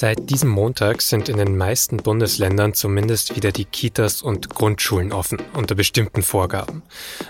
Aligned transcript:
Seit 0.00 0.30
diesem 0.30 0.48
Montag 0.48 1.02
sind 1.02 1.28
in 1.28 1.36
den 1.36 1.58
meisten 1.58 1.98
Bundesländern 1.98 2.72
zumindest 2.72 3.36
wieder 3.36 3.52
die 3.52 3.66
Kitas 3.66 4.22
und 4.22 4.48
Grundschulen 4.48 5.12
offen, 5.12 5.42
unter 5.52 5.74
bestimmten 5.74 6.22
Vorgaben. 6.22 6.82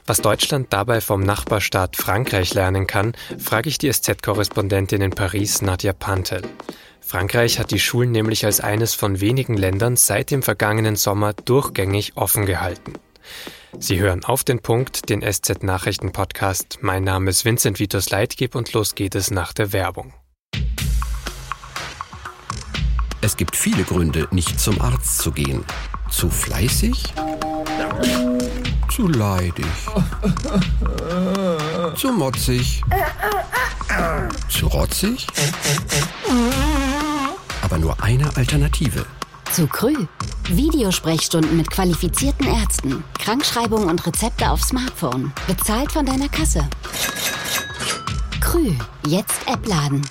Was 0.07 0.23
Deutschland 0.23 0.73
dabei 0.73 1.01
vom 1.01 1.21
Nachbarstaat 1.21 1.97
Frankreich 1.97 2.55
lernen 2.55 2.87
kann, 2.87 3.15
frage 3.41 3.69
ich 3.69 3.79
die 3.79 3.93
SZ-Korrespondentin 3.93 5.03
in 5.03 5.11
Paris, 5.11 5.63
Nadja 5.63 5.93
Pantel. 5.93 6.43
Frankreich 7.01 7.59
hat 7.59 7.73
die 7.73 7.81
Schulen 7.81 8.13
nämlich 8.13 8.45
als 8.45 8.61
eines 8.61 8.95
von 8.95 9.21
wenigen 9.21 9.57
Ländern 9.57 9.97
seit 9.97 10.31
dem 10.31 10.45
vergangenen 10.45 10.95
Sommer 10.95 11.33
durchgängig 11.33 12.13
offen 12.15 12.47
gehalten. 12.47 12.93
Sie 13.81 13.99
hören 13.99 14.23
auf 14.23 14.45
den 14.45 14.61
Punkt 14.61 15.09
den 15.11 15.23
SZ-Nachrichten-Podcast. 15.23 16.79
Mein 16.83 17.03
Name 17.03 17.31
ist 17.31 17.45
Vincent 17.45 17.81
Vitus 17.81 18.11
Leitgeb 18.11 18.55
und 18.55 18.73
los 18.75 18.95
geht 18.95 19.17
es 19.17 19.33
nach 19.33 19.53
der 19.53 19.73
Werbung. 19.73 20.15
Es 23.23 23.37
gibt 23.37 23.55
viele 23.55 23.85
Gründe, 23.85 24.27
nicht 24.31 24.59
zum 24.59 24.81
Arzt 24.81 25.19
zu 25.19 25.31
gehen. 25.31 25.65
Zu 26.11 26.31
fleißig? 26.31 27.13
Zu 28.91 29.09
leidig? 29.09 29.67
Zu 31.97 32.13
motzig? 32.13 32.83
Zu 34.49 34.67
rotzig? 34.69 35.27
Aber 37.63 37.79
nur 37.79 38.03
eine 38.03 38.35
Alternative. 38.37 39.05
Zu 39.53 39.67
Krü. 39.67 40.07
Videosprechstunden 40.49 41.57
mit 41.57 41.71
qualifizierten 41.71 42.47
Ärzten. 42.47 43.05
Krankschreibung 43.19 43.87
und 43.87 44.07
Rezepte 44.07 44.51
auf 44.51 44.63
Smartphone. 44.63 45.33
Bezahlt 45.47 45.93
von 45.93 46.07
deiner 46.07 46.29
Kasse. 46.29 46.69
Krü. 48.41 48.73
Jetzt 49.07 49.47
App 49.47 49.67
laden. 49.67 50.03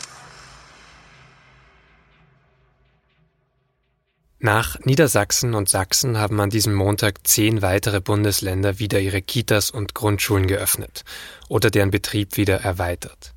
Nach 4.41 4.79
Niedersachsen 4.85 5.53
und 5.53 5.67
Sachsen 5.67 6.17
haben 6.17 6.39
an 6.39 6.49
diesem 6.49 6.73
Montag 6.73 7.27
zehn 7.27 7.61
weitere 7.61 7.99
Bundesländer 7.99 8.79
wieder 8.79 9.01
ihre 9.01 9.21
Kitas 9.21 9.69
und 9.69 9.93
Grundschulen 9.93 10.47
geöffnet 10.47 11.03
oder 11.49 11.69
deren 11.69 11.91
Betrieb 11.91 12.37
wieder 12.37 12.61
erweitert. 12.61 13.33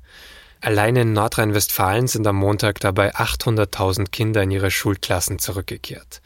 Allein 0.61 0.95
in 0.95 1.11
Nordrhein-Westfalen 1.11 2.07
sind 2.07 2.25
am 2.25 2.37
Montag 2.37 2.79
dabei 2.79 3.13
800.000 3.15 4.11
Kinder 4.11 4.43
in 4.43 4.51
ihre 4.51 4.71
Schulklassen 4.71 5.39
zurückgekehrt. 5.39 6.21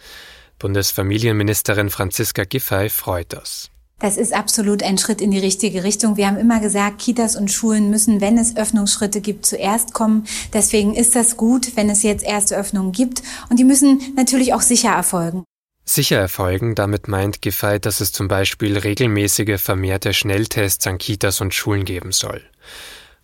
Bundesfamilienministerin 0.60 1.90
Franziska 1.90 2.44
Giffey 2.44 2.90
freut 2.90 3.34
das. 3.34 3.72
Das 4.00 4.18
ist 4.18 4.32
absolut 4.32 4.84
ein 4.84 5.00
Schritt 5.00 5.22
in 5.22 5.32
die 5.32 5.40
richtige 5.40 5.84
Richtung. 5.84 6.18
Wir 6.18 6.28
haben 6.28 6.38
immer 6.38 6.60
gesagt, 6.60 7.00
Kitas 7.00 7.36
und 7.36 7.52
Schulen 7.52 7.90
müssen, 7.90 8.22
wenn 8.22 8.38
es 8.38 8.56
Öffnungsschritte 8.56 9.22
gibt, 9.22 9.48
zuerst 9.48 9.94
kommen. 9.94 10.28
Deswegen 10.54 10.94
ist 10.94 11.16
das 11.16 11.36
gut, 11.36 11.76
wenn 11.76 11.90
es 11.90 12.04
jetzt 12.04 12.24
erste 12.24 12.56
Öffnungen 12.56 12.92
gibt. 12.92 13.24
Und 13.50 13.58
die 13.60 13.64
müssen 13.64 14.14
natürlich 14.16 14.54
auch 14.54 14.62
sicher 14.62 14.90
erfolgen. 14.92 15.44
Sicher 15.84 16.18
erfolgen, 16.18 16.76
damit 16.76 17.08
meint 17.08 17.42
Giffey, 17.42 17.80
dass 17.80 18.02
es 18.02 18.12
zum 18.12 18.28
Beispiel 18.28 18.78
regelmäßige 18.78 19.60
vermehrte 19.60 20.14
Schnelltests 20.14 20.86
an 20.86 21.00
Kitas 21.00 21.42
und 21.42 21.56
Schulen 21.56 21.86
geben 21.86 22.12
soll. 22.12 22.44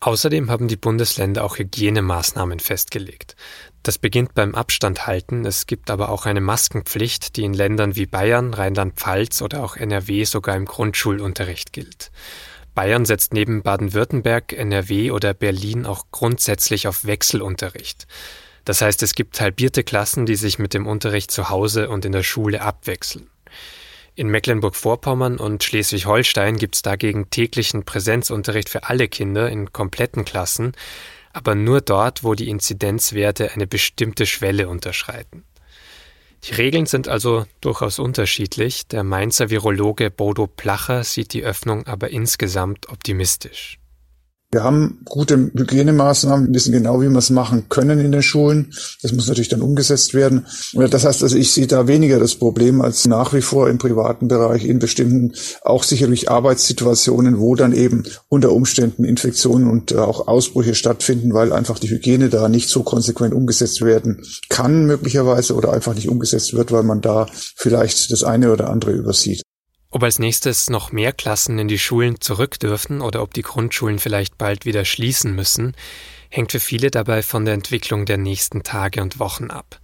Außerdem 0.06 0.52
haben 0.52 0.68
die 0.68 0.76
Bundesländer 0.76 1.46
auch 1.46 1.58
Hygienemaßnahmen 1.58 2.60
festgelegt. 2.60 3.38
Das 3.84 3.98
beginnt 3.98 4.34
beim 4.34 4.54
Abstand 4.54 5.08
halten, 5.08 5.46
es 5.46 5.66
gibt 5.66 5.90
aber 5.90 6.10
auch 6.10 6.26
eine 6.26 6.42
Maskenpflicht, 6.42 7.38
die 7.38 7.46
in 7.46 7.54
Ländern 7.54 7.96
wie 7.96 8.06
Bayern, 8.06 8.54
Rheinland-Pfalz 8.54 9.42
oder 9.42 9.64
auch 9.64 9.78
NRW 9.78 10.26
sogar 10.26 10.58
im 10.58 10.66
Grundschulunterricht 10.66 11.72
gilt. 11.72 12.12
Bayern 12.76 13.06
setzt 13.06 13.34
neben 13.34 13.64
Baden-Württemberg, 13.64 14.52
NRW 14.52 15.12
oder 15.12 15.34
Berlin 15.34 15.86
auch 15.86 16.08
grundsätzlich 16.12 16.86
auf 16.90 17.06
Wechselunterricht. 17.06 18.06
Das 18.66 18.82
heißt, 18.82 19.04
es 19.04 19.16
gibt 19.16 19.40
halbierte 19.40 19.86
Klassen, 19.86 20.26
die 20.26 20.36
sich 20.36 20.60
mit 20.60 20.74
dem 20.74 20.86
Unterricht 20.86 21.32
zu 21.32 21.50
Hause 21.50 21.88
und 21.88 22.04
in 22.04 22.12
der 22.12 22.24
Schule 22.24 22.62
abwechseln. 22.62 23.30
In 24.16 24.28
Mecklenburg-Vorpommern 24.28 25.38
und 25.38 25.64
Schleswig-Holstein 25.64 26.58
gibt 26.58 26.76
es 26.76 26.82
dagegen 26.84 27.32
täglichen 27.32 27.84
Präsenzunterricht 27.84 28.70
für 28.70 28.84
alle 28.84 29.08
Kinder 29.08 29.50
in 29.50 29.74
kompletten 29.74 30.24
Klassen, 30.24 30.74
aber 31.32 31.56
nur 31.56 31.82
dort, 31.82 32.24
wo 32.24 32.36
die 32.36 32.50
Inzidenzwerte 32.50 33.54
eine 33.54 33.66
bestimmte 33.66 34.28
Schwelle 34.28 34.70
unterschreiten. 34.70 35.44
Die 36.44 36.54
Regeln 36.54 36.86
sind 36.86 37.08
also 37.08 37.46
durchaus 37.62 37.98
unterschiedlich. 37.98 38.88
Der 38.88 39.04
Mainzer 39.04 39.50
Virologe 39.50 40.12
Bodo 40.12 40.46
Placher 40.46 41.04
sieht 41.04 41.34
die 41.34 41.44
Öffnung 41.44 41.88
aber 41.88 42.12
insgesamt 42.12 42.90
optimistisch. 42.90 43.80
Wir 44.54 44.64
haben 44.64 45.00
gute 45.06 45.52
Hygienemaßnahmen, 45.56 46.54
wissen 46.54 46.72
genau, 46.72 47.02
wie 47.02 47.10
wir 47.10 47.18
es 47.18 47.32
machen 47.32 47.70
können 47.70 48.00
in 48.00 48.12
den 48.12 48.22
Schulen. 48.22 48.72
Das 49.02 49.12
muss 49.12 49.28
natürlich 49.28 49.50
dann 49.50 49.64
umgesetzt 49.64 50.14
werden. 50.14 50.46
Das 50.74 51.06
heißt 51.06 51.24
also, 51.24 51.36
ich 51.36 51.52
sehe 51.52 51.66
da 51.66 51.88
weniger 51.88 52.20
das 52.20 52.36
Problem 52.36 52.80
als 52.82 53.08
nach 53.08 53.34
wie 53.34 53.42
vor 53.42 53.68
im 53.68 53.80
privaten 53.80 54.28
Bereich 54.28 54.66
in 54.66 54.78
bestimmten, 54.78 55.34
auch 55.64 55.82
sicherlich 55.82 56.30
Arbeitssituationen, 56.30 57.40
wo 57.40 57.56
dann 57.56 57.74
eben 57.74 58.04
unter 58.30 58.52
Umständen 58.52 59.06
Infektionen 59.06 59.68
und 59.68 59.96
auch 59.96 60.28
Ausbrüche 60.28 60.76
stattfinden, 60.76 61.34
weil 61.34 61.52
einfach 61.52 61.80
die 61.80 61.90
Hygiene 61.90 62.30
da 62.30 62.48
nicht 62.48 62.70
so 62.70 62.84
konsequent 62.84 63.34
umgesetzt 63.34 63.82
werden 63.82 64.22
kann 64.50 64.86
möglicherweise 64.86 65.56
oder 65.56 65.74
einfach 65.74 65.96
nicht 65.96 66.10
umgesetzt 66.10 66.54
wird, 66.54 66.72
weil 66.72 66.84
man 66.84 67.02
da 67.02 67.26
vielleicht 67.56 68.12
das 68.12 68.24
eine 68.24 68.52
oder 68.52 68.70
andere 68.70 68.92
übersieht. 68.92 69.42
Ob 69.94 70.02
als 70.02 70.18
nächstes 70.18 70.72
noch 70.72 70.92
mehr 70.92 71.14
Klassen 71.14 71.60
in 71.60 71.68
die 71.68 71.78
Schulen 71.78 72.20
zurück 72.20 72.60
dürfen 72.60 73.00
oder 73.00 73.22
ob 73.22 73.32
die 73.36 73.44
Grundschulen 73.44 74.00
vielleicht 74.00 74.40
bald 74.40 74.66
wieder 74.66 74.86
schließen 74.86 75.36
müssen, 75.36 75.76
hängt 76.30 76.52
für 76.52 76.60
viele 76.60 76.90
dabei 76.90 77.22
von 77.22 77.46
der 77.46 77.54
Entwicklung 77.54 78.08
der 78.08 78.18
nächsten 78.18 78.64
Tage 78.64 79.04
und 79.04 79.20
Wochen 79.20 79.52
ab. 79.52 79.80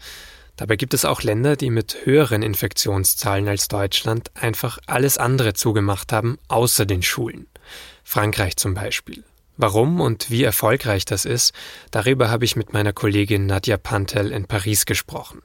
Dabei 0.56 0.78
gibt 0.78 0.96
es 0.96 1.06
auch 1.06 1.22
Länder, 1.22 1.56
die 1.56 1.70
mit 1.70 1.96
höheren 2.06 2.42
Infektionszahlen 2.42 3.48
als 3.48 3.68
Deutschland 3.68 4.32
einfach 4.34 4.80
alles 4.88 5.20
andere 5.20 5.54
zugemacht 5.54 6.12
haben, 6.12 6.40
außer 6.48 6.88
den 6.88 7.04
Schulen. 7.04 7.46
Frankreich 8.04 8.58
zum 8.58 8.74
Beispiel. 8.74 9.24
Warum 9.58 10.02
und 10.02 10.32
wie 10.32 10.44
erfolgreich 10.44 11.06
das 11.06 11.26
ist, 11.26 11.54
darüber 11.92 12.32
habe 12.32 12.46
ich 12.46 12.56
mit 12.56 12.74
meiner 12.74 12.94
Kollegin 12.94 13.46
Nadja 13.46 13.78
Pantel 13.78 14.32
in 14.32 14.46
Paris 14.48 14.88
gesprochen. 14.88 15.44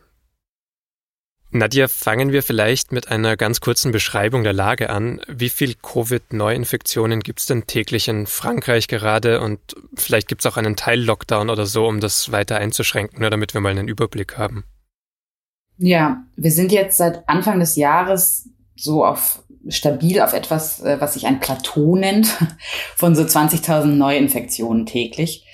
Nadja, 1.54 1.87
fangen 1.87 2.32
wir 2.32 2.42
vielleicht 2.42 2.91
mit 2.91 3.12
einer 3.12 3.37
ganz 3.37 3.60
kurzen 3.60 3.92
Beschreibung 3.92 4.42
der 4.42 4.53
Lage 4.53 4.91
an. 4.91 5.20
Wie 5.28 5.48
viel 5.48 5.75
Covid-Neuinfektionen 5.75 7.20
gibt 7.20 7.38
es 7.38 7.47
denn 7.47 7.69
täglich 7.69 8.09
in 8.09 8.26
Frankreich 8.26 8.88
gerade? 8.88 9.41
Und 9.41 9.60
vielleicht 9.94 10.26
gibt 10.26 10.44
es 10.44 10.50
auch 10.50 10.56
einen 10.56 10.75
Teil-Lockdown 10.75 11.50
oder 11.50 11.65
so, 11.66 11.87
um 11.87 12.00
das 12.00 12.32
weiter 12.32 12.56
einzuschränken, 12.56 13.20
nur 13.20 13.31
damit 13.31 13.54
wir 13.54 13.60
mal 13.60 13.70
einen 13.70 13.87
Überblick 13.87 14.37
haben. 14.37 14.65
Ja, 15.78 16.25
wir 16.34 16.50
sind 16.50 16.72
jetzt 16.72 16.97
seit 16.97 17.28
Anfang 17.28 17.60
des 17.60 17.76
Jahres 17.76 18.48
so 18.75 19.04
auf 19.04 19.44
stabil 19.69 20.21
auf 20.21 20.32
etwas, 20.32 20.81
äh, 20.81 21.00
was 21.00 21.15
sich 21.15 21.26
ein 21.26 21.38
Plateau 21.38 21.94
nennt, 21.94 22.26
von 22.97 23.15
so 23.15 23.22
20.000 23.22 23.84
Neuinfektionen 23.84 24.86
täglich. 24.86 25.47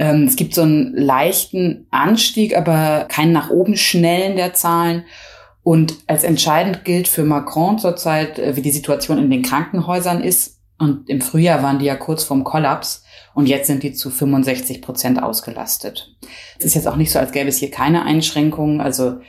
Ähm, 0.00 0.24
es 0.24 0.34
gibt 0.34 0.54
so 0.54 0.62
einen 0.62 0.96
leichten 0.96 1.86
Anstieg, 1.92 2.56
aber 2.56 3.06
keinen 3.08 3.32
nach 3.32 3.50
oben 3.50 3.76
schnellen 3.76 4.34
der 4.34 4.52
Zahlen. 4.52 5.04
Und 5.64 5.96
als 6.06 6.24
entscheidend 6.24 6.84
gilt 6.84 7.08
für 7.08 7.24
Macron 7.24 7.78
zurzeit, 7.78 8.38
äh, 8.38 8.54
wie 8.54 8.62
die 8.62 8.70
Situation 8.70 9.18
in 9.18 9.30
den 9.30 9.42
Krankenhäusern 9.42 10.22
ist. 10.22 10.60
Und 10.78 11.08
im 11.08 11.20
Frühjahr 11.20 11.62
waren 11.62 11.78
die 11.78 11.86
ja 11.86 11.96
kurz 11.96 12.24
vorm 12.24 12.44
Kollaps 12.44 13.04
und 13.34 13.46
jetzt 13.46 13.66
sind 13.66 13.82
die 13.82 13.94
zu 13.94 14.10
65 14.10 14.82
Prozent 14.82 15.22
ausgelastet. 15.22 16.14
Es 16.58 16.66
ist 16.66 16.74
jetzt 16.74 16.86
auch 16.86 16.96
nicht 16.96 17.10
so, 17.10 17.18
als 17.18 17.32
gäbe 17.32 17.48
es 17.48 17.58
hier 17.58 17.70
keine 17.70 18.04
Einschränkungen. 18.04 18.80
Also 18.80 19.20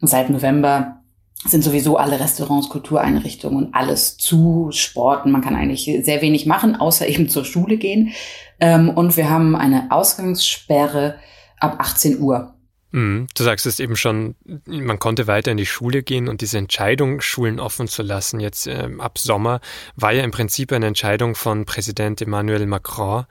seit 0.00 0.30
November 0.30 1.02
sind 1.46 1.62
sowieso 1.62 1.96
alle 1.96 2.20
Restaurants, 2.20 2.68
Kultureinrichtungen 2.68 3.74
alles 3.74 4.16
zu 4.16 4.68
Sporten. 4.70 5.30
Man 5.30 5.42
kann 5.42 5.56
eigentlich 5.56 5.84
sehr 6.02 6.22
wenig 6.22 6.46
machen, 6.46 6.76
außer 6.76 7.06
eben 7.06 7.28
zur 7.28 7.44
Schule 7.44 7.76
gehen. 7.76 8.12
Ähm, 8.60 8.88
und 8.88 9.16
wir 9.16 9.28
haben 9.28 9.54
eine 9.54 9.90
Ausgangssperre 9.90 11.16
ab 11.58 11.76
18 11.78 12.20
Uhr. 12.20 12.53
Mhm. 12.94 13.26
Du 13.34 13.42
sagst 13.42 13.66
es 13.66 13.80
eben 13.80 13.96
schon, 13.96 14.36
man 14.66 15.00
konnte 15.00 15.26
weiter 15.26 15.50
in 15.50 15.56
die 15.56 15.66
Schule 15.66 16.04
gehen 16.04 16.28
und 16.28 16.42
diese 16.42 16.58
Entscheidung, 16.58 17.20
Schulen 17.20 17.58
offen 17.58 17.88
zu 17.88 18.02
lassen, 18.02 18.38
jetzt 18.38 18.68
äh, 18.68 18.88
ab 18.98 19.18
Sommer, 19.18 19.60
war 19.96 20.12
ja 20.12 20.22
im 20.22 20.30
Prinzip 20.30 20.70
eine 20.70 20.86
Entscheidung 20.86 21.34
von 21.34 21.64
Präsident 21.64 22.22
Emmanuel 22.22 22.66
Macron. 22.66 23.24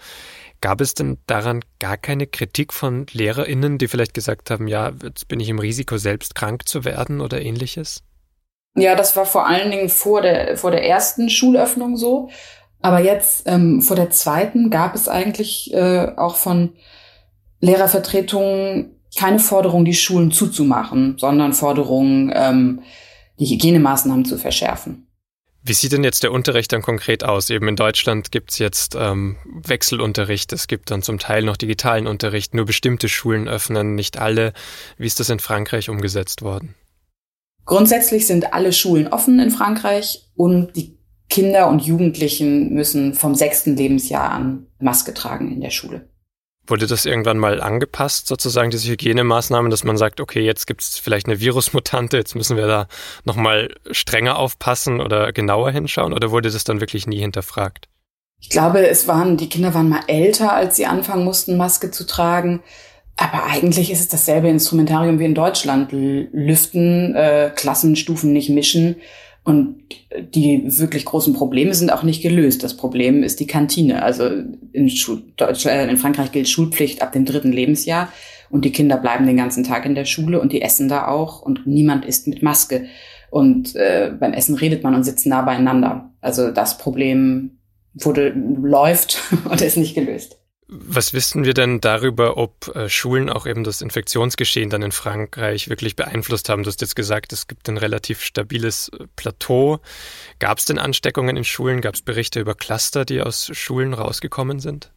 Gab 0.60 0.82
es 0.82 0.96
denn 0.96 1.18
daran 1.28 1.64
gar 1.80 1.96
keine 1.96 2.28
Kritik 2.28 2.74
von 2.74 3.06
LehrerInnen, 3.14 3.78
die 3.78 3.88
vielleicht 3.88 4.14
gesagt 4.14 4.50
haben, 4.50 4.68
ja, 4.68 4.92
jetzt 5.02 5.30
bin 5.30 5.40
ich 5.40 5.48
im 5.48 5.60
Risiko, 5.60 5.96
selbst 5.96 6.36
krank 6.36 6.68
zu 6.68 6.84
werden 6.84 7.22
oder 7.22 7.42
ähnliches? 7.42 8.04
Ja, 8.76 8.96
das 8.96 9.16
war 9.16 9.26
vor 9.26 9.48
allen 9.48 9.72
Dingen 9.72 9.88
vor 9.88 10.22
der, 10.22 10.58
vor 10.58 10.72
der 10.72 10.86
ersten 10.86 11.30
Schulöffnung 11.30 11.96
so. 11.96 12.30
Aber 12.82 13.00
jetzt 13.00 13.44
ähm, 13.48 13.82
vor 13.82 13.96
der 13.96 14.10
zweiten 14.10 14.70
gab 14.70 14.94
es 14.94 15.08
eigentlich 15.08 15.74
äh, 15.74 16.12
auch 16.18 16.36
von 16.36 16.76
Lehrervertretungen 17.62 19.00
keine 19.16 19.40
Forderung, 19.40 19.86
die 19.86 19.94
Schulen 19.94 20.32
zuzumachen, 20.32 21.18
sondern 21.18 21.54
Forderung, 21.54 22.32
ähm, 22.34 22.82
die 23.40 23.46
Hygienemaßnahmen 23.46 24.26
zu 24.26 24.38
verschärfen. 24.38 25.08
Wie 25.66 25.74
sieht 25.74 25.94
denn 25.94 26.04
jetzt 26.04 26.24
der 26.24 26.34
Unterricht 26.34 26.74
dann 26.74 26.82
konkret 26.82 27.24
aus? 27.24 27.50
Eben 27.50 27.70
in 27.70 27.78
Deutschland 27.78 28.34
gibt 28.34 28.52
es 28.52 28.58
jetzt 28.58 28.96
ähm, 29.00 29.38
Wechselunterricht, 29.46 30.52
es 30.52 30.68
gibt 30.68 30.92
dann 30.92 31.02
zum 31.02 31.20
Teil 31.20 31.44
noch 31.44 31.56
digitalen 31.56 32.06
Unterricht, 32.06 32.54
nur 32.54 32.66
bestimmte 32.66 33.08
Schulen 33.08 33.48
öffnen, 33.48 33.96
nicht 33.96 34.18
alle. 34.18 34.52
Wie 34.98 35.08
ist 35.08 35.22
das 35.22 35.30
in 35.30 35.40
Frankreich 35.40 35.90
umgesetzt 35.90 36.42
worden? 36.42 36.76
Grundsätzlich 37.66 38.28
sind 38.28 38.54
alle 38.54 38.74
Schulen 38.74 39.08
offen 39.08 39.40
in 39.40 39.52
Frankreich 39.52 40.30
und 40.36 40.76
die 40.76 40.98
Kinder 41.30 41.70
und 41.70 41.82
Jugendlichen 41.82 42.74
müssen 42.74 43.14
vom 43.14 43.34
sechsten 43.34 43.78
Lebensjahr 43.78 44.32
an 44.32 44.68
Maske 44.80 45.14
tragen 45.14 45.50
in 45.50 45.62
der 45.62 45.70
Schule. 45.70 46.10
Wurde 46.66 46.88
das 46.88 47.06
irgendwann 47.06 47.38
mal 47.38 47.62
angepasst, 47.62 48.28
sozusagen, 48.28 48.72
diese 48.72 48.90
Hygienemaßnahmen, 48.90 49.70
dass 49.70 49.84
man 49.84 49.98
sagt, 49.98 50.22
okay, 50.22 50.42
jetzt 50.42 50.66
gibt 50.66 50.82
es 50.82 50.98
vielleicht 50.98 51.28
eine 51.28 51.42
Virusmutante, 51.42 52.16
jetzt 52.16 52.36
müssen 52.36 52.56
wir 52.56 52.68
da 52.68 52.88
nochmal 53.26 53.76
strenger 53.92 54.38
aufpassen 54.38 55.02
oder 55.02 55.34
genauer 55.34 55.72
hinschauen? 55.72 56.14
Oder 56.14 56.32
wurde 56.32 56.50
das 56.50 56.64
dann 56.64 56.80
wirklich 56.80 57.06
nie 57.06 57.20
hinterfragt? 57.20 57.90
Ich 58.40 58.50
glaube, 58.50 58.88
es 58.88 59.08
waren, 59.08 59.38
die 59.38 59.50
Kinder 59.50 59.74
waren 59.74 59.90
mal 59.90 60.04
älter, 60.08 60.54
als 60.54 60.76
sie 60.76 60.86
anfangen 60.86 61.26
mussten, 61.26 61.58
Maske 61.58 61.92
zu 61.92 62.06
tragen. 62.06 62.62
Aber 63.16 63.44
eigentlich 63.44 63.92
ist 63.92 64.00
es 64.00 64.08
dasselbe 64.08 64.50
Instrumentarium 64.50 65.20
wie 65.20 65.26
in 65.26 65.36
Deutschland. 65.36 65.92
Lüften, 65.92 67.16
äh, 67.16 67.52
Klassenstufen 67.56 68.34
nicht 68.34 68.50
mischen 68.50 68.98
und 69.44 69.84
die 70.34 70.64
wirklich 70.66 71.04
großen 71.04 71.34
Probleme 71.34 71.74
sind 71.74 71.92
auch 71.92 72.04
nicht 72.04 72.22
gelöst. 72.22 72.64
Das 72.64 72.78
Problem 72.78 73.24
ist 73.24 73.40
die 73.40 73.48
Kantine. 73.48 74.04
Also 74.04 74.30
in, 74.72 74.90
Schul 74.90 75.24
äh, 75.40 75.90
in 75.90 75.98
Frankreich 75.98 76.32
gilt 76.32 76.48
Schulpflicht 76.48 77.02
ab 77.02 77.12
dem 77.12 77.26
dritten 77.26 77.52
Lebensjahr 77.52 78.08
und 78.50 78.64
die 78.64 78.72
Kinder 78.72 78.98
bleiben 78.98 79.26
den 79.26 79.36
ganzen 79.36 79.64
Tag 79.64 79.86
in 79.86 79.96
der 79.96 80.06
Schule 80.06 80.40
und 80.40 80.54
die 80.54 80.62
essen 80.62 80.88
da 80.88 81.08
auch 81.08 81.42
und 81.42 81.68
niemand 81.68 82.06
isst 82.06 82.28
mit 82.28 82.42
Maske. 82.42 82.86
Und 83.32 83.76
äh, 83.76 84.12
beim 84.18 84.32
Essen 84.32 84.56
redet 84.56 84.84
man 84.84 84.96
und 84.96 85.04
sitzt 85.04 85.26
nah 85.26 85.42
beieinander. 85.42 86.12
Also 86.22 86.52
das 86.52 86.78
Problem 86.78 87.58
wurde, 87.96 88.30
läuft 88.30 89.22
und 89.50 89.62
ist 89.62 89.78
nicht 89.78 89.96
gelöst. 89.96 90.40
Was 90.68 91.14
wissen 91.14 91.44
wir 91.44 91.54
denn 91.54 91.82
darüber, 91.82 92.38
ob 92.38 92.74
äh, 92.76 92.88
Schulen 92.90 93.30
auch 93.30 93.46
eben 93.46 93.64
das 93.64 93.82
Infektionsgeschehen 93.82 94.70
dann 94.70 94.82
in 94.82 94.92
Frankreich 94.92 95.70
wirklich 95.70 95.96
beeinflusst 95.96 96.50
haben? 96.50 96.64
Du 96.64 96.70
hast 96.70 96.82
jetzt 96.82 96.96
gesagt, 96.96 97.34
es 97.34 97.48
gibt 97.48 97.68
ein 97.68 97.78
relativ 97.78 98.22
stabiles 98.22 98.90
äh, 98.90 99.06
Plateau. 99.16 99.80
Gab 100.40 100.58
es 100.58 100.66
denn 100.66 100.80
Ansteckungen 100.80 101.36
in 101.36 101.44
Schulen? 101.44 101.82
Gab 101.82 101.96
es 101.96 102.02
Berichte 102.02 102.40
über 102.40 102.56
Cluster, 102.56 103.06
die 103.06 103.22
aus 103.22 103.50
Schulen 103.54 103.94
rausgekommen 103.94 104.60
sind? 104.60 104.92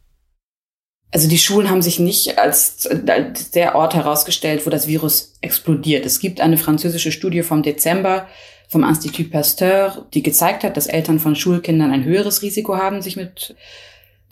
Also 1.11 1.29
die 1.29 1.39
Schulen 1.39 1.71
haben 1.71 1.83
sich 1.83 1.99
nicht 1.99 2.39
als, 2.39 2.87
als 2.87 3.51
der 3.51 3.75
Ort 3.75 3.95
herausgestellt, 3.95 4.67
wo 4.67 4.71
das 4.71 4.87
Virus 4.87 5.35
explodiert. 5.41 6.05
Es 6.05 6.21
gibt 6.21 6.41
eine 6.41 6.59
französische 6.59 7.13
Studie 7.13 7.43
vom 7.43 7.63
Dezember 7.63 8.29
vom 8.69 8.83
Institut 8.83 9.31
Pasteur, 9.31 10.07
die 10.13 10.23
gezeigt 10.23 10.65
hat, 10.65 10.77
dass 10.77 10.87
Eltern 10.87 11.21
von 11.21 11.37
Schulkindern 11.37 11.93
ein 11.93 12.05
höheres 12.05 12.43
Risiko 12.43 12.77
haben, 12.77 13.01
sich 13.01 13.17
mit 13.17 13.55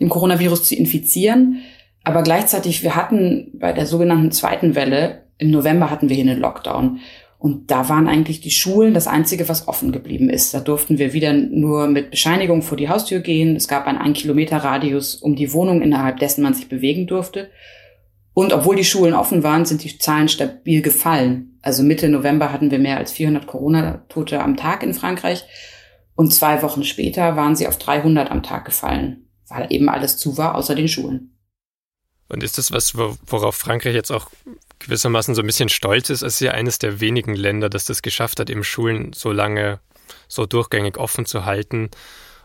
dem 0.01 0.09
Coronavirus 0.09 0.65
zu 0.65 0.75
infizieren. 0.75 1.63
Aber 2.05 2.23
gleichzeitig, 2.23 2.83
wir 2.83 2.97
hatten 2.97 3.51
bei 3.55 3.73
der 3.73 3.87
sogenannten 3.87 4.31
zweiten 4.31 4.75
Welle, 4.75 5.23
im 5.39 5.51
November 5.51 5.91
hatten 5.91 6.09
wir 6.09 6.17
hier 6.17 6.31
einen 6.31 6.41
Lockdown. 6.41 7.01
Und 7.39 7.71
da 7.71 7.89
waren 7.91 8.09
eigentlich 8.09 8.41
die 8.41 8.51
Schulen 8.51 8.95
das 8.95 9.07
Einzige, 9.07 9.49
was 9.49 9.69
offen 9.69 9.93
geblieben 9.93 10.31
ist. 10.31 10.55
Da 10.55 10.61
durften 10.61 10.99
wir 10.99 11.13
wieder 11.13 11.33
nur 11.35 11.89
mit 11.89 12.11
Bescheinigung 12.11 12.63
vor 12.63 12.79
die 12.79 12.89
Haustür 12.89 13.21
gehen. 13.21 13.57
Es 13.57 13.69
gab 13.69 13.87
einen 13.87 13.99
ein 13.99 14.15
Kilometer 14.15 14.59
Radius 14.59 15.17
um 15.17 15.37
die 15.37 15.53
Wohnung, 15.53 15.83
innerhalb 15.83 16.21
dessen 16.21 16.43
man 16.43 16.55
sich 16.55 16.69
bewegen 16.69 17.07
durfte. 17.07 17.51
Und 18.33 18.53
obwohl 18.53 18.77
die 18.77 18.85
Schulen 18.85 19.13
offen 19.13 19.43
waren, 19.43 19.67
sind 19.67 19.85
die 19.85 19.99
Zahlen 19.99 20.29
stabil 20.29 20.81
gefallen. 20.81 21.59
Also 21.61 21.83
Mitte 21.83 22.09
November 22.09 22.51
hatten 22.51 22.71
wir 22.71 22.79
mehr 22.79 22.97
als 22.97 23.13
400 23.13 23.47
Corona-Tote 23.47 24.41
am 24.41 24.57
Tag 24.57 24.83
in 24.83 24.95
Frankreich. 24.95 25.45
Und 26.17 26.33
zwei 26.33 26.63
Wochen 26.63 26.85
später 26.85 27.37
waren 27.37 27.57
sie 27.57 27.69
auf 27.69 27.77
300 27.77 28.31
am 28.31 28.43
Tag 28.43 28.65
gefallen 28.65 29.24
weil 29.55 29.73
eben 29.73 29.89
alles 29.89 30.17
zu 30.17 30.37
war, 30.37 30.57
außer 30.57 30.75
den 30.75 30.89
Schulen. 30.89 31.31
Und 32.29 32.43
ist 32.43 32.59
das 32.59 32.73
was, 32.73 32.97
worauf 32.97 33.55
Frankreich 33.55 33.95
jetzt 33.95 34.11
auch 34.11 34.31
gewissermaßen 34.81 35.35
so 35.35 35.43
ein 35.43 35.47
bisschen 35.47 35.69
stolz 35.69 36.11
ist? 36.11 36.23
Ist 36.23 36.41
ja 36.41 36.53
eines 36.53 36.79
der 36.79 37.01
wenigen 37.01 37.35
Länder, 37.35 37.69
das 37.69 37.85
das 37.85 38.03
geschafft 38.03 38.41
hat, 38.41 38.51
eben 38.51 38.65
Schulen 38.65 39.13
so 39.13 39.31
lange 39.31 39.81
so 40.27 40.47
durchgängig 40.47 40.97
offen 40.99 41.27
zu 41.27 41.45
halten. 41.45 41.91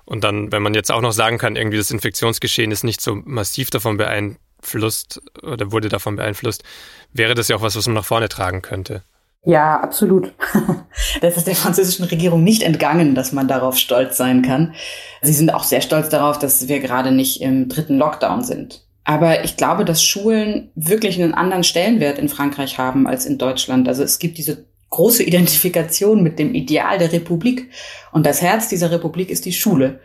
Und 0.05 0.23
dann, 0.23 0.51
wenn 0.51 0.61
man 0.61 0.73
jetzt 0.73 0.91
auch 0.91 1.01
noch 1.01 1.11
sagen 1.11 1.37
kann, 1.37 1.55
irgendwie 1.55 1.77
das 1.77 1.91
Infektionsgeschehen 1.91 2.71
ist 2.71 2.83
nicht 2.83 3.01
so 3.01 3.15
massiv 3.15 3.69
davon 3.69 3.97
beeinflusst 3.97 5.21
oder 5.41 5.71
wurde 5.71 5.89
davon 5.89 6.15
beeinflusst, 6.15 6.63
wäre 7.11 7.35
das 7.35 7.47
ja 7.47 7.55
auch 7.55 7.61
was, 7.61 7.75
was 7.75 7.87
man 7.87 7.95
nach 7.95 8.05
vorne 8.05 8.29
tragen 8.29 8.61
könnte. 8.61 9.03
Ja, 9.43 9.79
absolut. 9.79 10.33
Das 11.21 11.37
ist 11.37 11.47
der 11.47 11.55
französischen 11.55 12.05
Regierung 12.05 12.43
nicht 12.43 12.61
entgangen, 12.61 13.15
dass 13.15 13.31
man 13.31 13.47
darauf 13.47 13.77
stolz 13.77 14.17
sein 14.17 14.41
kann. 14.41 14.73
Sie 15.21 15.33
sind 15.33 15.53
auch 15.53 15.63
sehr 15.63 15.81
stolz 15.81 16.09
darauf, 16.09 16.39
dass 16.39 16.67
wir 16.67 16.79
gerade 16.79 17.11
nicht 17.11 17.41
im 17.41 17.69
dritten 17.69 17.97
Lockdown 17.97 18.43
sind. 18.43 18.83
Aber 19.05 19.43
ich 19.43 19.57
glaube, 19.57 19.85
dass 19.85 20.03
Schulen 20.03 20.71
wirklich 20.75 21.21
einen 21.21 21.33
anderen 21.33 21.63
Stellenwert 21.63 22.19
in 22.19 22.29
Frankreich 22.29 22.77
haben 22.77 23.07
als 23.07 23.25
in 23.25 23.37
Deutschland. 23.37 23.87
Also 23.87 24.03
es 24.03 24.19
gibt 24.19 24.37
diese 24.37 24.65
große 24.89 25.23
Identifikation 25.23 26.21
mit 26.21 26.37
dem 26.37 26.53
Ideal 26.53 26.97
der 26.97 27.11
Republik. 27.11 27.69
Und 28.11 28.25
das 28.25 28.41
Herz 28.41 28.67
dieser 28.69 28.91
Republik 28.91 29.29
ist 29.29 29.45
die 29.45 29.53
Schule. 29.53 29.99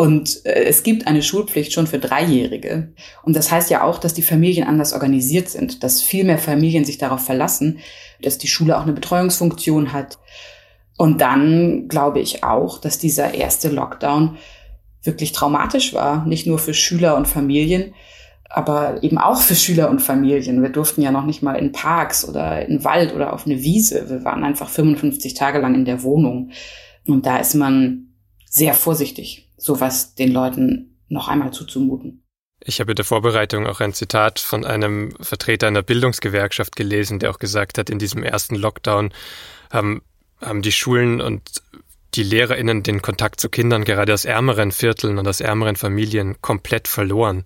Und 0.00 0.46
äh, 0.46 0.64
es 0.64 0.82
gibt 0.82 1.06
eine 1.06 1.22
Schulpflicht 1.22 1.74
schon 1.74 1.86
für 1.86 1.98
Dreijährige. 1.98 2.94
Und 3.22 3.36
das 3.36 3.52
heißt 3.52 3.68
ja 3.68 3.84
auch, 3.84 3.98
dass 3.98 4.14
die 4.14 4.22
Familien 4.22 4.66
anders 4.66 4.94
organisiert 4.94 5.50
sind, 5.50 5.84
dass 5.84 6.00
viel 6.00 6.24
mehr 6.24 6.38
Familien 6.38 6.86
sich 6.86 6.96
darauf 6.96 7.22
verlassen, 7.22 7.80
dass 8.22 8.38
die 8.38 8.48
Schule 8.48 8.78
auch 8.78 8.84
eine 8.84 8.94
Betreuungsfunktion 8.94 9.92
hat. 9.92 10.18
Und 10.96 11.20
dann 11.20 11.86
glaube 11.88 12.18
ich 12.20 12.42
auch, 12.42 12.80
dass 12.80 12.98
dieser 12.98 13.34
erste 13.34 13.68
Lockdown 13.68 14.38
wirklich 15.02 15.32
traumatisch 15.32 15.92
war, 15.92 16.24
nicht 16.24 16.46
nur 16.46 16.58
für 16.58 16.72
Schüler 16.72 17.14
und 17.18 17.28
Familien, 17.28 17.92
aber 18.48 19.02
eben 19.02 19.18
auch 19.18 19.42
für 19.42 19.54
Schüler 19.54 19.90
und 19.90 20.00
Familien. 20.00 20.62
Wir 20.62 20.70
durften 20.70 21.02
ja 21.02 21.10
noch 21.10 21.26
nicht 21.26 21.42
mal 21.42 21.56
in 21.56 21.72
Parks 21.72 22.26
oder 22.26 22.66
in 22.66 22.84
Wald 22.84 23.14
oder 23.14 23.34
auf 23.34 23.44
eine 23.44 23.60
Wiese. 23.60 24.08
Wir 24.08 24.24
waren 24.24 24.44
einfach 24.44 24.70
55 24.70 25.34
Tage 25.34 25.58
lang 25.58 25.74
in 25.74 25.84
der 25.84 26.02
Wohnung. 26.02 26.52
Und 27.06 27.26
da 27.26 27.36
ist 27.36 27.52
man 27.52 28.06
sehr 28.46 28.72
vorsichtig, 28.72 29.49
sowas 29.60 30.14
den 30.14 30.32
Leuten 30.32 30.98
noch 31.08 31.28
einmal 31.28 31.52
zuzumuten. 31.52 32.24
Ich 32.62 32.80
habe 32.80 32.92
in 32.92 32.96
der 32.96 33.04
Vorbereitung 33.04 33.66
auch 33.66 33.80
ein 33.80 33.94
Zitat 33.94 34.38
von 34.38 34.64
einem 34.64 35.14
Vertreter 35.20 35.66
einer 35.66 35.82
Bildungsgewerkschaft 35.82 36.76
gelesen, 36.76 37.18
der 37.18 37.30
auch 37.30 37.38
gesagt 37.38 37.78
hat, 37.78 37.88
in 37.88 37.98
diesem 37.98 38.22
ersten 38.22 38.54
Lockdown 38.54 39.12
haben, 39.70 40.02
haben 40.40 40.62
die 40.62 40.72
Schulen 40.72 41.20
und 41.20 41.62
die 42.14 42.22
LehrerInnen 42.22 42.82
den 42.82 43.02
Kontakt 43.02 43.40
zu 43.40 43.48
Kindern 43.48 43.84
gerade 43.84 44.12
aus 44.12 44.24
ärmeren 44.24 44.72
Vierteln 44.72 45.18
und 45.18 45.26
aus 45.26 45.40
ärmeren 45.40 45.76
Familien 45.76 46.40
komplett 46.42 46.88
verloren. 46.88 47.44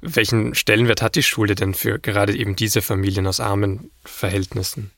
Welchen 0.00 0.54
Stellenwert 0.54 1.02
hat 1.02 1.14
die 1.14 1.22
Schule 1.22 1.54
denn 1.54 1.74
für 1.74 1.98
gerade 1.98 2.34
eben 2.36 2.56
diese 2.56 2.82
Familien 2.82 3.26
aus 3.26 3.40
armen 3.40 3.90
Verhältnissen? 4.04 4.90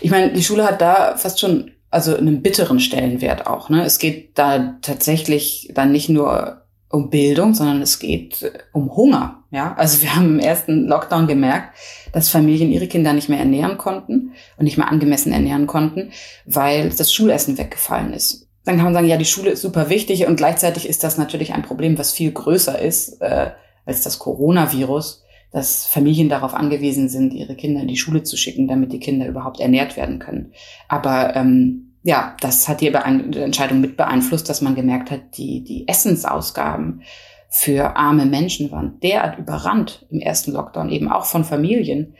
Ich 0.00 0.10
meine, 0.10 0.32
die 0.32 0.42
Schule 0.42 0.64
hat 0.64 0.80
da 0.80 1.16
fast 1.16 1.40
schon 1.40 1.72
also 1.90 2.16
einen 2.16 2.42
bitteren 2.42 2.80
Stellenwert 2.80 3.46
auch. 3.46 3.68
Ne? 3.68 3.84
Es 3.84 3.98
geht 3.98 4.38
da 4.38 4.76
tatsächlich 4.82 5.70
dann 5.74 5.92
nicht 5.92 6.08
nur 6.08 6.62
um 6.88 7.10
Bildung, 7.10 7.54
sondern 7.54 7.82
es 7.82 7.98
geht 7.98 8.42
äh, 8.42 8.52
um 8.72 8.94
Hunger. 8.94 9.42
Ja, 9.50 9.74
also 9.74 10.02
wir 10.02 10.14
haben 10.14 10.38
im 10.38 10.38
ersten 10.38 10.86
Lockdown 10.86 11.26
gemerkt, 11.26 11.76
dass 12.12 12.28
Familien 12.28 12.70
ihre 12.70 12.88
Kinder 12.88 13.12
nicht 13.12 13.28
mehr 13.28 13.38
ernähren 13.38 13.78
konnten 13.78 14.32
und 14.56 14.64
nicht 14.64 14.76
mehr 14.76 14.88
angemessen 14.88 15.32
ernähren 15.32 15.66
konnten, 15.66 16.12
weil 16.44 16.90
das 16.90 17.12
Schulessen 17.12 17.56
weggefallen 17.56 18.12
ist. 18.12 18.48
Dann 18.64 18.76
kann 18.76 18.86
man 18.86 18.94
sagen, 18.94 19.06
ja, 19.06 19.16
die 19.16 19.24
Schule 19.24 19.50
ist 19.50 19.62
super 19.62 19.88
wichtig 19.88 20.26
und 20.26 20.36
gleichzeitig 20.36 20.88
ist 20.88 21.04
das 21.04 21.18
natürlich 21.18 21.54
ein 21.54 21.62
Problem, 21.62 21.98
was 21.98 22.12
viel 22.12 22.32
größer 22.32 22.78
ist 22.78 23.20
äh, 23.22 23.52
als 23.84 24.02
das 24.02 24.18
Coronavirus, 24.18 25.22
dass 25.50 25.86
Familien 25.86 26.28
darauf 26.28 26.54
angewiesen 26.54 27.08
sind, 27.08 27.32
ihre 27.32 27.54
Kinder 27.54 27.80
in 27.80 27.88
die 27.88 27.96
Schule 27.96 28.22
zu 28.22 28.36
schicken, 28.36 28.68
damit 28.68 28.92
die 28.92 29.00
Kinder 29.00 29.26
überhaupt 29.26 29.60
ernährt 29.60 29.96
werden 29.96 30.18
können. 30.18 30.52
Aber 30.88 31.34
ähm, 31.36 31.94
ja, 32.02 32.36
das 32.40 32.68
hat 32.68 32.80
die 32.80 32.88
Entscheidung 32.88 33.80
mit 33.80 33.96
beeinflusst, 33.96 34.48
dass 34.48 34.60
man 34.60 34.74
gemerkt 34.74 35.10
hat, 35.10 35.38
die, 35.38 35.64
die 35.64 35.88
Essensausgaben 35.88 37.02
für 37.48 37.96
arme 37.96 38.26
Menschen 38.26 38.70
waren 38.70 39.00
derart 39.00 39.38
überrannt 39.38 40.06
im 40.10 40.20
ersten 40.20 40.52
Lockdown, 40.52 40.90
eben 40.90 41.10
auch 41.10 41.24
von 41.24 41.44
Familien, 41.44 42.14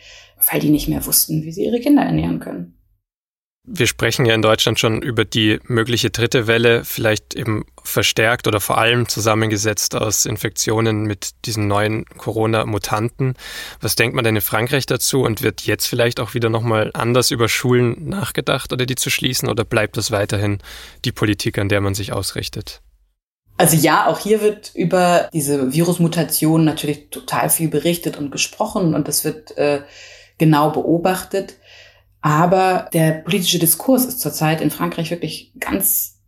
weil 0.51 0.61
die 0.61 0.71
nicht 0.71 0.89
mehr 0.89 1.05
wussten, 1.05 1.43
wie 1.43 1.53
sie 1.53 1.65
ihre 1.65 1.81
Kinder 1.81 2.03
ernähren 2.03 2.41
können. 2.41 2.76
Wir 3.69 3.89
sprechen 3.89 4.27
ja 4.27 4.35
in 4.35 4.43
Deutschland 4.43 4.79
schon 4.79 5.03
über 5.03 5.25
die 5.25 5.59
mögliche 5.65 6.11
dritte 6.11 6.47
Welle, 6.47 6.85
vielleicht 6.85 7.35
eben 7.35 7.65
verstärkt 7.83 8.47
oder 8.47 8.61
vor 8.61 8.79
allem 8.79 9.09
zusammengesetzt 9.09 9.97
aus 9.97 10.25
Infektionen 10.25 11.03
mit 11.03 11.31
diesen 11.47 11.67
neuen 11.67 12.05
Corona-Mutanten. 12.05 13.35
Was 13.81 13.97
denkt 13.97 14.15
man 14.15 14.25
denn 14.25 14.37
in 14.37 14.43
Frankreich 14.43 14.87
dazu 14.87 15.23
und 15.23 15.43
wird 15.43 15.63
jetzt 15.63 15.87
vielleicht 15.87 16.21
auch 16.21 16.33
wieder 16.35 16.49
nochmal 16.49 16.93
anders 16.95 17.33
über 17.33 17.49
Schulen 17.49 18.09
nachgedacht 18.09 18.73
oder 18.73 18.87
die 18.87 18.95
zu 18.95 19.11
schließen 19.11 19.49
oder 19.49 19.65
bleibt 19.65 19.97
das 19.97 20.13
weiterhin 20.13 20.59
die 21.05 21.13
Politik, 21.13 21.59
an 21.59 21.69
der 21.69 21.81
man 21.81 21.95
sich 21.95 22.13
ausrichtet? 22.13 22.83
Also 23.57 23.77
ja, 23.77 24.07
auch 24.07 24.21
hier 24.21 24.43
wird 24.43 24.71
über 24.75 25.29
diese 25.33 25.73
Virusmutation 25.73 26.65
natürlich 26.65 27.11
total 27.11 27.51
viel 27.51 27.69
berichtet 27.69 28.17
und 28.17 28.31
gesprochen 28.31 28.95
und 28.95 29.09
das 29.09 29.25
wird 29.25 29.57
äh, 29.59 29.81
genau 30.39 30.71
beobachtet. 30.71 31.57
Aber 32.27 32.89
der 32.93 33.13
politische 33.13 33.61
Diskurs 33.61 34.05
ist 34.05 34.19
zurzeit 34.19 34.61
in 34.61 34.73
Frankreich 34.73 35.13
wirklich 35.13 35.53
ganz 35.61 36.19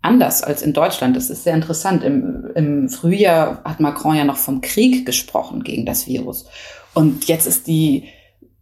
anders 0.00 0.44
als 0.44 0.62
in 0.62 0.72
Deutschland. 0.72 1.16
Das 1.16 1.28
ist 1.28 1.42
sehr 1.42 1.56
interessant. 1.56 2.04
Im, 2.04 2.52
Im 2.54 2.88
Frühjahr 2.88 3.60
hat 3.64 3.80
Macron 3.80 4.14
ja 4.14 4.22
noch 4.22 4.36
vom 4.36 4.60
Krieg 4.60 5.04
gesprochen 5.04 5.64
gegen 5.64 5.84
das 5.84 6.06
Virus. 6.06 6.46
Und 6.94 7.26
jetzt 7.26 7.48
ist 7.48 7.66
die 7.66 8.04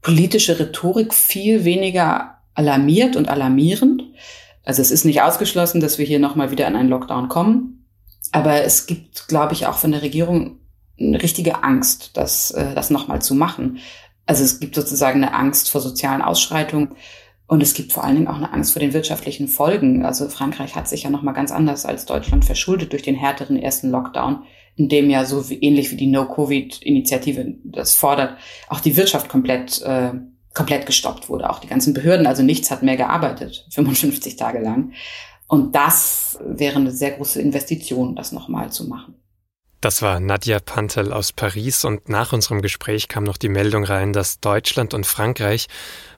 politische 0.00 0.58
Rhetorik 0.58 1.12
viel 1.12 1.66
weniger 1.66 2.38
alarmiert 2.54 3.16
und 3.16 3.28
alarmierend. 3.28 4.04
Also 4.64 4.80
es 4.80 4.90
ist 4.90 5.04
nicht 5.04 5.20
ausgeschlossen, 5.20 5.82
dass 5.82 5.98
wir 5.98 6.06
hier 6.06 6.18
nochmal 6.18 6.50
wieder 6.50 6.66
in 6.66 6.74
einen 6.74 6.88
Lockdown 6.88 7.28
kommen. 7.28 7.86
Aber 8.32 8.62
es 8.62 8.86
gibt, 8.86 9.28
glaube 9.28 9.52
ich, 9.52 9.66
auch 9.66 9.76
von 9.76 9.92
der 9.92 10.00
Regierung 10.00 10.58
eine 10.98 11.22
richtige 11.22 11.62
Angst, 11.64 12.12
das, 12.14 12.50
äh, 12.52 12.74
das 12.74 12.88
nochmal 12.88 13.20
zu 13.20 13.34
machen. 13.34 13.78
Also 14.28 14.44
es 14.44 14.60
gibt 14.60 14.74
sozusagen 14.74 15.24
eine 15.24 15.32
Angst 15.32 15.70
vor 15.70 15.80
sozialen 15.80 16.20
Ausschreitungen 16.20 16.90
und 17.46 17.62
es 17.62 17.72
gibt 17.72 17.94
vor 17.94 18.04
allen 18.04 18.14
Dingen 18.14 18.28
auch 18.28 18.36
eine 18.36 18.52
Angst 18.52 18.74
vor 18.74 18.80
den 18.80 18.92
wirtschaftlichen 18.92 19.48
Folgen. 19.48 20.04
Also 20.04 20.28
Frankreich 20.28 20.76
hat 20.76 20.86
sich 20.86 21.04
ja 21.04 21.10
nochmal 21.10 21.32
ganz 21.32 21.50
anders 21.50 21.86
als 21.86 22.04
Deutschland 22.04 22.44
verschuldet 22.44 22.92
durch 22.92 23.00
den 23.00 23.14
härteren 23.14 23.56
ersten 23.56 23.90
Lockdown, 23.90 24.42
in 24.76 24.90
dem 24.90 25.08
ja 25.08 25.24
so 25.24 25.48
wie, 25.48 25.54
ähnlich 25.54 25.90
wie 25.90 25.96
die 25.96 26.08
No-Covid-Initiative 26.08 27.54
das 27.64 27.94
fordert, 27.94 28.36
auch 28.68 28.80
die 28.80 28.98
Wirtschaft 28.98 29.30
komplett, 29.30 29.80
äh, 29.80 30.12
komplett 30.52 30.84
gestoppt 30.84 31.30
wurde. 31.30 31.48
Auch 31.48 31.60
die 31.60 31.66
ganzen 31.66 31.94
Behörden, 31.94 32.26
also 32.26 32.42
nichts 32.42 32.70
hat 32.70 32.82
mehr 32.82 32.98
gearbeitet, 32.98 33.66
55 33.70 34.36
Tage 34.36 34.58
lang. 34.58 34.92
Und 35.46 35.74
das 35.74 36.38
wäre 36.44 36.76
eine 36.76 36.90
sehr 36.90 37.12
große 37.12 37.40
Investition, 37.40 38.14
das 38.14 38.32
nochmal 38.32 38.70
zu 38.70 38.86
machen. 38.88 39.14
Das 39.80 40.02
war 40.02 40.18
Nadja 40.18 40.58
Pantel 40.58 41.12
aus 41.12 41.32
Paris 41.32 41.84
und 41.84 42.08
nach 42.08 42.32
unserem 42.32 42.62
Gespräch 42.62 43.06
kam 43.06 43.22
noch 43.22 43.36
die 43.36 43.48
Meldung 43.48 43.84
rein, 43.84 44.12
dass 44.12 44.40
Deutschland 44.40 44.92
und 44.92 45.06
Frankreich 45.06 45.68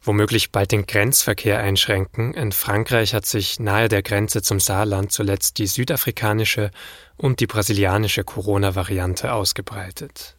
womöglich 0.02 0.50
bald 0.50 0.72
den 0.72 0.86
Grenzverkehr 0.86 1.58
einschränken. 1.58 2.32
In 2.32 2.52
Frankreich 2.52 3.12
hat 3.12 3.26
sich 3.26 3.60
nahe 3.60 3.88
der 3.88 4.02
Grenze 4.02 4.40
zum 4.40 4.60
Saarland 4.60 5.12
zuletzt 5.12 5.58
die 5.58 5.66
südafrikanische 5.66 6.70
und 7.18 7.40
die 7.40 7.46
brasilianische 7.46 8.24
Corona-Variante 8.24 9.30
ausgebreitet. 9.30 10.36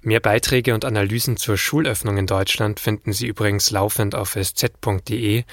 Mehr 0.00 0.20
Beiträge 0.20 0.74
und 0.74 0.84
Analysen 0.84 1.36
zur 1.36 1.56
Schulöffnung 1.56 2.16
in 2.16 2.26
Deutschland 2.26 2.80
finden 2.80 3.12
Sie 3.12 3.26
übrigens 3.26 3.70
laufend 3.70 4.14
auf 4.14 4.36
sz.de. 4.36 5.44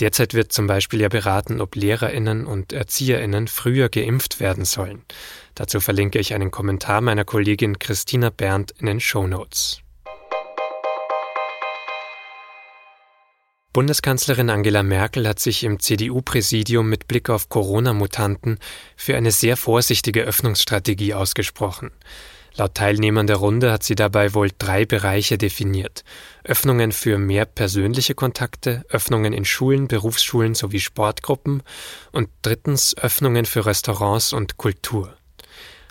Derzeit 0.00 0.34
wird 0.34 0.52
zum 0.52 0.66
Beispiel 0.66 1.00
ja 1.00 1.08
beraten, 1.08 1.60
ob 1.60 1.76
Lehrerinnen 1.76 2.46
und 2.46 2.72
Erzieherinnen 2.72 3.48
früher 3.48 3.88
geimpft 3.88 4.40
werden 4.40 4.64
sollen. 4.64 5.04
Dazu 5.54 5.80
verlinke 5.80 6.18
ich 6.18 6.34
einen 6.34 6.50
Kommentar 6.50 7.00
meiner 7.00 7.24
Kollegin 7.24 7.78
Christina 7.78 8.30
Berndt 8.30 8.72
in 8.78 8.86
den 8.86 9.00
Show 9.00 9.26
Notes. 9.26 9.82
Bundeskanzlerin 13.72 14.50
Angela 14.50 14.82
Merkel 14.82 15.26
hat 15.26 15.38
sich 15.40 15.64
im 15.64 15.80
CDU-Präsidium 15.80 16.90
mit 16.90 17.08
Blick 17.08 17.30
auf 17.30 17.48
Corona-Mutanten 17.48 18.58
für 18.96 19.16
eine 19.16 19.30
sehr 19.30 19.56
vorsichtige 19.56 20.20
Öffnungsstrategie 20.24 21.14
ausgesprochen. 21.14 21.90
Laut 22.54 22.74
Teilnehmern 22.74 23.26
der 23.26 23.36
Runde 23.36 23.72
hat 23.72 23.82
sie 23.82 23.94
dabei 23.94 24.34
wohl 24.34 24.50
drei 24.56 24.84
Bereiche 24.84 25.38
definiert. 25.38 26.04
Öffnungen 26.44 26.92
für 26.92 27.16
mehr 27.18 27.46
persönliche 27.46 28.14
Kontakte, 28.14 28.84
Öffnungen 28.90 29.32
in 29.32 29.44
Schulen, 29.44 29.88
Berufsschulen 29.88 30.54
sowie 30.54 30.80
Sportgruppen 30.80 31.62
und 32.12 32.28
drittens 32.42 32.96
Öffnungen 32.96 33.46
für 33.46 33.64
Restaurants 33.64 34.32
und 34.32 34.58
Kultur. 34.58 35.16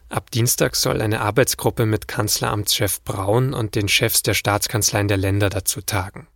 Ab 0.10 0.30
Dienstag 0.30 0.76
soll 0.76 1.02
eine 1.02 1.22
Arbeitsgruppe 1.22 1.86
mit 1.86 2.08
Kanzleramtschef 2.08 3.02
Braun 3.04 3.54
und 3.54 3.76
den 3.76 3.88
Chefs 3.88 4.22
der 4.22 4.34
Staatskanzleien 4.34 5.08
der 5.08 5.18
Länder 5.18 5.50
dazu 5.50 5.82
tagen. 5.82 6.28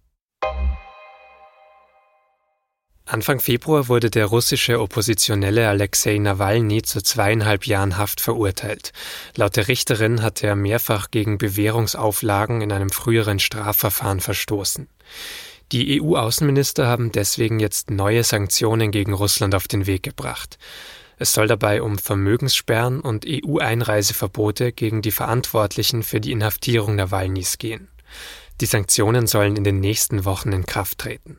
Anfang 3.08 3.40
Februar 3.40 3.88
wurde 3.88 4.10
der 4.10 4.26
russische 4.26 4.82
Oppositionelle 4.82 5.70
Alexei 5.70 6.18
Nawalny 6.18 6.82
zu 6.82 7.04
zweieinhalb 7.04 7.68
Jahren 7.68 7.98
Haft 7.98 8.20
verurteilt. 8.20 8.94
Laut 9.36 9.56
der 9.56 9.68
Richterin 9.68 10.24
hat 10.24 10.44
er 10.44 10.56
mehrfach 10.56 11.12
gegen 11.12 11.38
Bewährungsauflagen 11.38 12.62
in 12.62 12.72
einem 12.72 12.90
früheren 12.90 13.38
Strafverfahren 13.38 14.22
verstoßen. 14.22 14.88
Die 15.72 16.02
EU-Außenminister 16.02 16.88
haben 16.88 17.12
deswegen 17.12 17.60
jetzt 17.60 17.92
neue 17.92 18.24
Sanktionen 18.24 18.90
gegen 18.90 19.14
Russland 19.14 19.54
auf 19.54 19.68
den 19.68 19.86
Weg 19.86 20.02
gebracht. 20.02 20.58
Es 21.18 21.32
soll 21.32 21.48
dabei 21.48 21.84
um 21.84 22.00
Vermögenssperren 22.00 23.02
und 23.02 23.26
EU-Einreiseverbote 23.28 24.72
gegen 24.72 25.04
die 25.04 25.12
Verantwortlichen 25.12 26.02
für 26.02 26.20
die 26.20 26.32
Inhaftierung 26.32 26.96
Nawalnys 26.96 27.60
gehen. 27.60 27.88
Die 28.62 28.66
Sanktionen 28.66 29.28
sollen 29.28 29.56
in 29.58 29.64
den 29.64 29.80
nächsten 29.80 30.26
Wochen 30.26 30.52
in 30.52 30.66
Kraft 30.66 30.98
treten. 30.98 31.38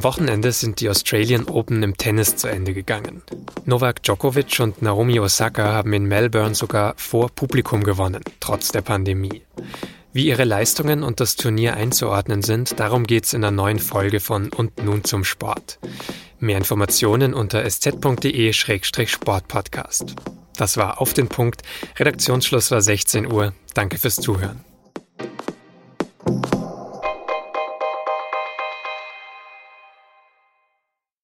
Am 0.00 0.04
Wochenende 0.04 0.52
sind 0.52 0.80
die 0.80 0.88
Australian 0.88 1.44
Open 1.44 1.82
im 1.82 1.94
Tennis 1.94 2.36
zu 2.36 2.48
Ende 2.48 2.72
gegangen. 2.72 3.20
Novak 3.66 4.02
Djokovic 4.02 4.58
und 4.60 4.80
Naomi 4.80 5.20
Osaka 5.20 5.74
haben 5.74 5.92
in 5.92 6.06
Melbourne 6.06 6.54
sogar 6.54 6.94
vor 6.96 7.28
Publikum 7.28 7.84
gewonnen, 7.84 8.22
trotz 8.40 8.72
der 8.72 8.80
Pandemie. 8.80 9.42
Wie 10.14 10.28
ihre 10.28 10.44
Leistungen 10.44 11.02
und 11.02 11.20
das 11.20 11.36
Turnier 11.36 11.74
einzuordnen 11.74 12.40
sind, 12.40 12.80
darum 12.80 13.04
geht's 13.04 13.34
in 13.34 13.42
der 13.42 13.50
neuen 13.50 13.78
Folge 13.78 14.20
von 14.20 14.50
Und 14.50 14.82
nun 14.82 15.04
zum 15.04 15.22
Sport. 15.22 15.78
Mehr 16.38 16.56
Informationen 16.56 17.34
unter 17.34 17.62
sz.de-sportpodcast. 17.62 20.16
Das 20.56 20.78
war 20.78 21.02
auf 21.02 21.12
den 21.12 21.28
Punkt. 21.28 21.60
Redaktionsschluss 21.98 22.70
war 22.70 22.80
16 22.80 23.30
Uhr. 23.30 23.52
Danke 23.74 23.98
fürs 23.98 24.16
Zuhören. 24.16 24.64